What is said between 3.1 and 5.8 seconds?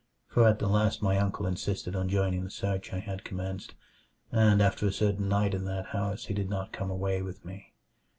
commenced, and after a certain night in